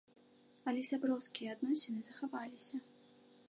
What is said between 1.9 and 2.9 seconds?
захаваліся.